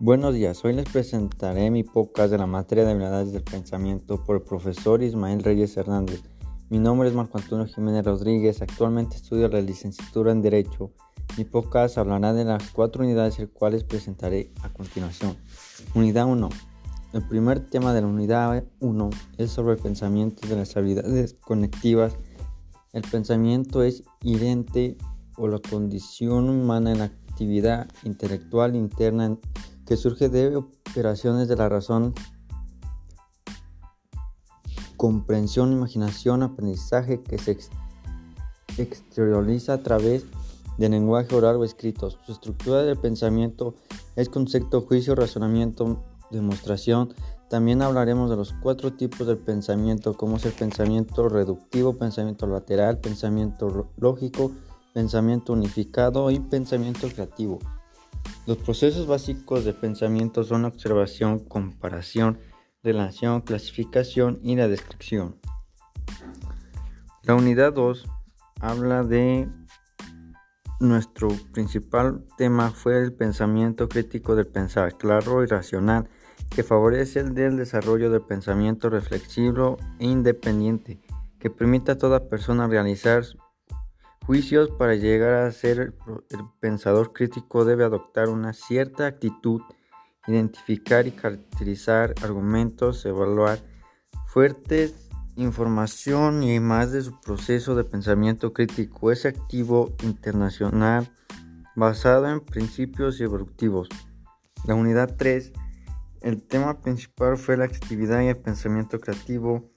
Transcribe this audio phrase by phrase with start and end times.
[0.00, 4.36] Buenos días, hoy les presentaré mi podcast de la materia de habilidades del pensamiento por
[4.36, 6.22] el profesor Ismael Reyes Hernández.
[6.70, 10.92] Mi nombre es Marco Antonio Jiménez Rodríguez, actualmente estudio la licenciatura en Derecho.
[11.36, 15.36] Mi podcast hablará de las cuatro unidades, las cuales presentaré a continuación.
[15.96, 16.48] Unidad 1.
[17.14, 22.16] El primer tema de la unidad 1 es sobre el pensamiento de las habilidades conectivas.
[22.92, 24.96] El pensamiento es inherente
[25.36, 29.36] o la condición humana en la actividad intelectual interna
[29.88, 32.12] que surge de operaciones de la razón,
[34.98, 37.56] comprensión, imaginación, aprendizaje que se
[38.76, 40.26] exterioriza a través
[40.76, 42.10] del lenguaje oral o escrito.
[42.10, 43.76] Su estructura del pensamiento
[44.14, 47.14] es concepto, juicio, razonamiento, demostración.
[47.48, 52.98] También hablaremos de los cuatro tipos del pensamiento, como es el pensamiento reductivo, pensamiento lateral,
[52.98, 54.52] pensamiento lógico,
[54.92, 57.58] pensamiento unificado y pensamiento creativo.
[58.46, 62.38] Los procesos básicos de pensamiento son observación, comparación,
[62.82, 65.36] relación, clasificación y la descripción.
[67.22, 68.06] La unidad 2
[68.60, 69.48] habla de
[70.80, 76.08] nuestro principal tema fue el pensamiento crítico del pensar claro y racional
[76.50, 81.00] que favorece el del desarrollo del pensamiento reflexivo e independiente
[81.38, 83.24] que permite a toda persona realizar
[84.28, 85.94] juicios para llegar a ser el
[86.60, 89.62] pensador crítico debe adoptar una cierta actitud,
[90.26, 93.58] identificar y caracterizar argumentos, evaluar
[94.26, 101.10] fuertes información y más de su proceso de pensamiento crítico es activo internacional
[101.74, 103.88] basado en principios evolutivos.
[104.66, 105.54] La unidad 3,
[106.20, 109.70] el tema principal fue la actividad y el pensamiento creativo.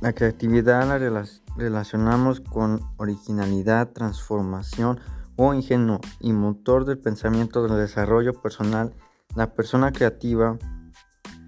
[0.00, 5.00] La creatividad la relación relacionamos con originalidad, transformación
[5.36, 8.94] o ingenuo y motor del pensamiento del desarrollo personal,
[9.34, 10.58] la persona creativa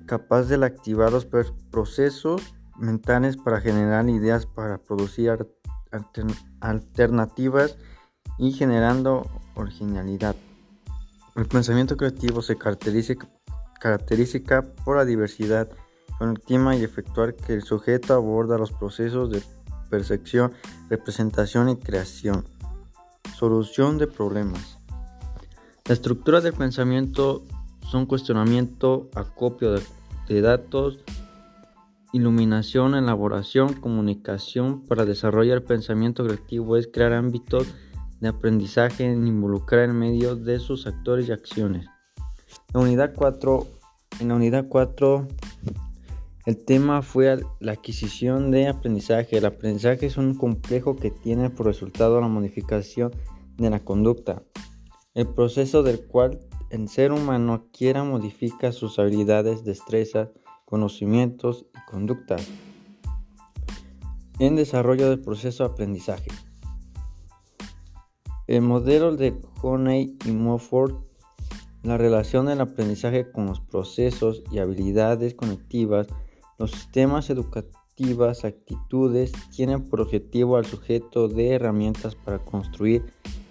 [0.07, 1.27] capaz de activar los
[1.71, 2.43] procesos
[2.77, 5.47] mentales para generar ideas para producir
[6.61, 7.77] alternativas
[8.39, 10.37] y generando originalidad.
[11.35, 13.15] El pensamiento creativo se caracteriza,
[13.81, 15.69] caracteriza por la diversidad
[16.47, 19.43] tema y efectuar que el sujeto aborda los procesos de
[19.89, 20.53] percepción,
[20.89, 22.45] representación y creación.
[23.37, 24.79] Solución de problemas.
[25.87, 27.45] La estructura del pensamiento
[27.91, 29.73] son cuestionamiento, acopio
[30.29, 30.99] de, datos,
[32.13, 34.85] iluminación, elaboración, comunicación.
[34.85, 37.67] Para desarrollar el pensamiento creativo es crear ámbitos
[38.21, 41.87] de aprendizaje en involucrar en medio de sus actores y acciones.
[42.75, 43.67] La unidad 4,
[44.21, 45.27] en la unidad 4
[46.47, 49.39] el tema fue la adquisición de aprendizaje.
[49.39, 53.13] El aprendizaje es un complejo que tiene por resultado la modificación
[53.57, 54.43] de la conducta,
[55.15, 56.41] el proceso del cual
[56.71, 60.29] el ser humano adquiera modifica sus habilidades, destrezas,
[60.65, 62.47] conocimientos y conductas
[64.39, 66.31] en desarrollo del proceso de aprendizaje.
[68.47, 70.95] El modelo de Honey y Mofford,
[71.83, 76.07] la relación del aprendizaje con los procesos y habilidades conectivas
[76.59, 83.05] los sistemas educativos, actitudes, tienen por objetivo al sujeto de herramientas para construir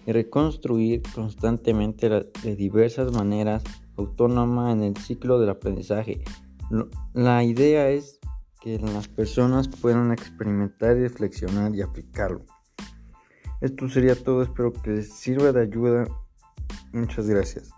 [0.06, 3.63] y reconstruir constantemente de diversas maneras
[3.97, 6.23] autónoma en el ciclo del aprendizaje.
[7.13, 8.19] La idea es
[8.62, 12.46] que las personas puedan experimentar, reflexionar y aplicarlo.
[13.62, 16.07] Esto sería todo, espero que les sirva de ayuda.
[16.94, 17.69] Muchas gracias.